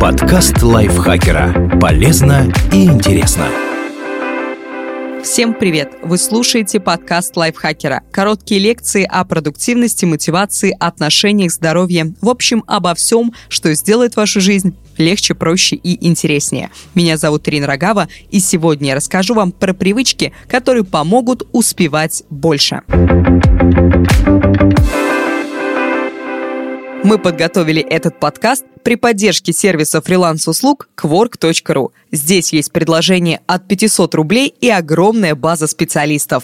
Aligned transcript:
Подкаст 0.00 0.62
лайфхакера. 0.62 1.78
Полезно 1.80 2.52
и 2.72 2.84
интересно. 2.84 3.46
Всем 5.22 5.54
привет! 5.54 5.92
Вы 6.02 6.18
слушаете 6.18 6.80
подкаст 6.80 7.36
лайфхакера. 7.36 8.02
Короткие 8.12 8.60
лекции 8.60 9.04
о 9.04 9.24
продуктивности, 9.24 10.04
мотивации, 10.04 10.74
отношениях, 10.78 11.52
здоровье. 11.52 12.14
В 12.20 12.28
общем, 12.28 12.64
обо 12.66 12.94
всем, 12.94 13.34
что 13.48 13.74
сделает 13.74 14.16
вашу 14.16 14.40
жизнь 14.40 14.76
легче, 14.96 15.34
проще 15.34 15.76
и 15.76 16.06
интереснее. 16.06 16.70
Меня 16.94 17.18
зовут 17.18 17.48
Ирина 17.48 17.66
Рогава, 17.66 18.08
и 18.30 18.40
сегодня 18.40 18.88
я 18.90 18.94
расскажу 18.94 19.34
вам 19.34 19.52
про 19.52 19.74
привычки, 19.74 20.32
которые 20.48 20.84
помогут 20.84 21.46
успевать 21.52 22.22
больше. 22.30 22.82
Мы 27.06 27.18
подготовили 27.20 27.80
этот 27.80 28.18
подкаст 28.18 28.64
при 28.82 28.96
поддержке 28.96 29.52
сервиса 29.52 30.02
фриланс-услуг 30.02 30.88
Quark.ru. 30.96 31.92
Здесь 32.10 32.52
есть 32.52 32.72
предложение 32.72 33.42
от 33.46 33.68
500 33.68 34.12
рублей 34.16 34.52
и 34.60 34.68
огромная 34.70 35.36
база 35.36 35.68
специалистов. 35.68 36.42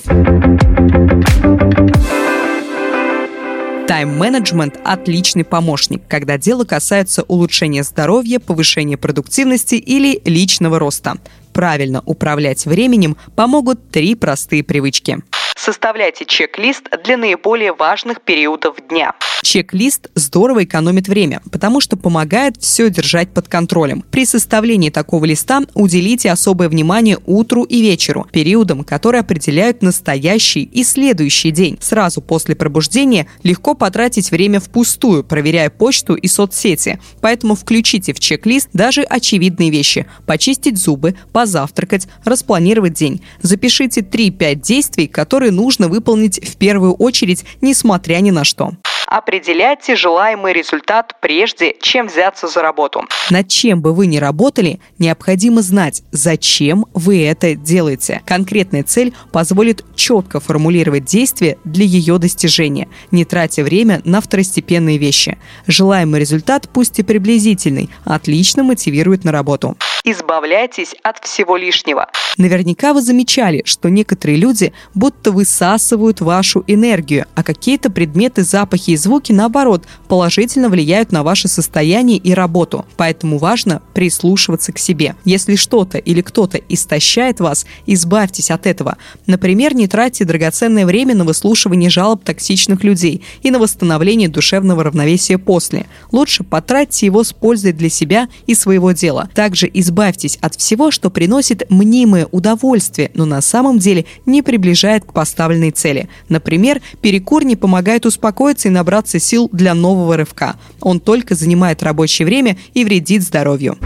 Тайм-менеджмент– 3.88 4.78
отличный 4.84 5.44
помощник, 5.44 6.02
когда 6.06 6.38
дело 6.38 6.62
касается 6.64 7.24
улучшения 7.24 7.82
здоровья, 7.82 8.38
повышения 8.38 8.96
продуктивности 8.96 9.74
или 9.74 10.22
личного 10.24 10.78
роста. 10.78 11.16
Правильно 11.52 12.04
управлять 12.06 12.66
временем 12.66 13.16
помогут 13.34 13.90
три 13.90 14.14
простые 14.14 14.62
привычки. 14.62 15.22
Составляйте 15.56 16.24
чек-лист 16.24 16.88
для 17.02 17.16
наиболее 17.16 17.72
важных 17.72 18.20
периодов 18.20 18.76
дня. 18.88 19.12
Чек-лист 19.42 20.08
здорово 20.14 20.62
экономит 20.62 21.08
время, 21.08 21.42
потому 21.50 21.80
что 21.80 21.96
помогает 21.96 22.56
все 22.60 22.88
держать 22.90 23.30
под 23.30 23.48
контролем. 23.48 24.04
При 24.10 24.24
составлении 24.24 24.88
такого 24.88 25.24
листа 25.24 25.62
уделите 25.74 26.30
особое 26.30 26.68
внимание 26.68 27.18
утру 27.26 27.64
и 27.64 27.82
вечеру, 27.82 28.28
периодам, 28.32 28.84
которые 28.84 29.20
определяют 29.20 29.82
настоящий 29.82 30.62
и 30.62 30.84
следующий 30.84 31.50
день. 31.50 31.76
Сразу 31.80 32.22
после 32.22 32.54
пробуждения 32.54 33.26
легко 33.42 33.74
потратить 33.74 34.30
время 34.30 34.60
впустую, 34.60 35.24
проверяя 35.24 35.70
почту 35.70 36.14
и 36.14 36.28
соцсети. 36.28 37.00
Поэтому 37.20 37.56
включите 37.56 38.14
в 38.14 38.20
чек-лист 38.20 38.68
даже 38.72 39.02
очевидные 39.02 39.70
вещи– 39.70 40.06
почистить 40.26 40.78
зубы, 40.78 41.16
позавтракать, 41.32 42.06
распланировать 42.24 42.94
день. 42.94 43.22
Запишите 43.42 44.02
3-5 44.02 44.54
действий, 44.54 45.08
которые 45.08 45.50
нужно 45.50 45.88
выполнить 45.88 46.38
в 46.48 46.56
первую 46.56 46.94
очередь, 46.94 47.44
несмотря 47.60 48.20
ни 48.20 48.30
на 48.30 48.44
что. 48.44 48.72
Определяйте 49.12 49.94
желаемый 49.94 50.54
результат 50.54 51.16
прежде, 51.20 51.76
чем 51.82 52.06
взяться 52.06 52.48
за 52.48 52.62
работу. 52.62 53.04
Над 53.28 53.46
чем 53.46 53.82
бы 53.82 53.92
вы 53.92 54.06
ни 54.06 54.16
работали, 54.16 54.80
необходимо 54.98 55.60
знать, 55.60 56.02
зачем 56.12 56.86
вы 56.94 57.22
это 57.26 57.54
делаете. 57.54 58.22
Конкретная 58.24 58.84
цель 58.84 59.12
позволит 59.30 59.84
четко 59.94 60.40
формулировать 60.40 61.04
действия 61.04 61.58
для 61.62 61.84
ее 61.84 62.16
достижения, 62.16 62.88
не 63.10 63.26
тратя 63.26 63.62
время 63.62 64.00
на 64.06 64.22
второстепенные 64.22 64.96
вещи. 64.96 65.36
Желаемый 65.66 66.18
результат, 66.18 66.70
пусть 66.72 66.98
и 66.98 67.02
приблизительный, 67.02 67.90
отлично 68.06 68.62
мотивирует 68.62 69.24
на 69.24 69.32
работу. 69.32 69.76
Избавляйтесь 70.04 70.96
от 71.04 71.24
всего 71.24 71.56
лишнего. 71.56 72.08
Наверняка 72.36 72.92
вы 72.92 73.02
замечали, 73.02 73.62
что 73.64 73.88
некоторые 73.88 74.36
люди 74.36 74.72
будто 74.94 75.30
высасывают 75.30 76.20
вашу 76.20 76.64
энергию, 76.66 77.26
а 77.36 77.44
какие-то 77.44 77.88
предметы, 77.88 78.42
запахи 78.42 78.92
и 78.92 78.96
звуки, 78.96 79.30
наоборот, 79.30 79.84
положительно 80.08 80.68
влияют 80.68 81.12
на 81.12 81.22
ваше 81.22 81.46
состояние 81.46 82.18
и 82.18 82.34
работу. 82.34 82.84
Поэтому 82.96 83.38
важно 83.38 83.80
прислушиваться 83.94 84.72
к 84.72 84.78
себе. 84.78 85.14
Если 85.24 85.54
что-то 85.54 85.98
или 85.98 86.20
кто-то 86.20 86.58
истощает 86.68 87.38
вас, 87.38 87.64
избавьтесь 87.86 88.50
от 88.50 88.66
этого. 88.66 88.96
Например, 89.26 89.72
не 89.72 89.86
тратьте 89.86 90.24
драгоценное 90.24 90.84
время 90.84 91.14
на 91.14 91.22
выслушивание 91.22 91.90
жалоб 91.90 92.24
токсичных 92.24 92.82
людей 92.82 93.22
и 93.42 93.52
на 93.52 93.60
восстановление 93.60 94.28
душевного 94.28 94.82
равновесия 94.82 95.38
после. 95.38 95.86
Лучше 96.10 96.42
потратьте 96.42 97.06
его 97.06 97.22
с 97.22 97.32
пользой 97.32 97.72
для 97.72 97.88
себя 97.88 98.28
и 98.48 98.56
своего 98.56 98.90
дела. 98.90 99.28
Также 99.32 99.70
избавьтесь 99.72 99.91
избавьтесь 99.92 100.38
от 100.40 100.54
всего, 100.54 100.90
что 100.90 101.10
приносит 101.10 101.70
мнимое 101.70 102.26
удовольствие, 102.30 103.10
но 103.14 103.26
на 103.26 103.42
самом 103.42 103.78
деле 103.78 104.06
не 104.24 104.40
приближает 104.40 105.04
к 105.04 105.12
поставленной 105.12 105.70
цели. 105.70 106.08
Например, 106.30 106.80
перекур 107.02 107.44
не 107.44 107.56
помогает 107.56 108.06
успокоиться 108.06 108.68
и 108.68 108.70
набраться 108.70 109.18
сил 109.18 109.50
для 109.52 109.74
нового 109.74 110.16
рывка. 110.16 110.56
Он 110.80 110.98
только 110.98 111.34
занимает 111.34 111.82
рабочее 111.82 112.24
время 112.24 112.56
и 112.72 112.84
вредит 112.84 113.22
здоровью. 113.22 113.76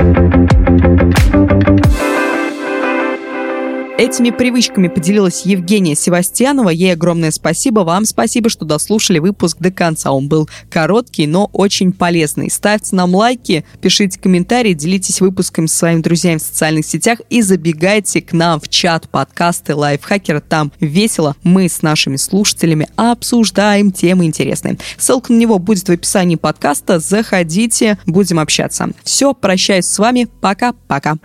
Этими 3.98 4.28
привычками 4.28 4.88
поделилась 4.88 5.46
Евгения 5.46 5.94
Севастьянова. 5.94 6.68
Ей 6.68 6.92
огромное 6.92 7.30
спасибо. 7.30 7.80
Вам 7.80 8.04
спасибо, 8.04 8.50
что 8.50 8.66
дослушали 8.66 9.20
выпуск 9.20 9.56
до 9.58 9.70
конца. 9.70 10.12
Он 10.12 10.28
был 10.28 10.50
короткий, 10.70 11.26
но 11.26 11.48
очень 11.54 11.92
полезный. 11.92 12.50
Ставьте 12.50 12.94
нам 12.94 13.14
лайки, 13.14 13.64
пишите 13.80 14.20
комментарии, 14.20 14.74
делитесь 14.74 15.22
выпусками 15.22 15.64
с 15.64 15.72
своими 15.72 16.02
друзьями 16.02 16.36
в 16.36 16.42
социальных 16.42 16.84
сетях 16.84 17.20
и 17.30 17.40
забегайте 17.40 18.20
к 18.20 18.34
нам 18.34 18.60
в 18.60 18.68
чат 18.68 19.08
подкасты 19.08 19.74
Лайфхакера. 19.74 20.40
Там 20.40 20.72
весело. 20.78 21.34
Мы 21.42 21.66
с 21.66 21.80
нашими 21.80 22.16
слушателями 22.16 22.88
обсуждаем 22.96 23.92
темы 23.92 24.26
интересные. 24.26 24.76
Ссылка 24.98 25.32
на 25.32 25.38
него 25.38 25.58
будет 25.58 25.88
в 25.88 25.92
описании 25.92 26.36
подкаста. 26.36 26.98
Заходите, 26.98 27.98
будем 28.04 28.40
общаться. 28.40 28.90
Все, 29.04 29.32
прощаюсь 29.32 29.86
с 29.86 29.98
вами. 29.98 30.28
Пока-пока. 30.42 31.16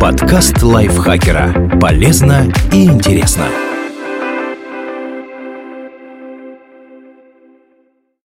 Подкаст 0.00 0.62
Лайфхакера. 1.16 1.78
Полезно 1.80 2.52
и 2.72 2.84
интересно. 2.84 3.46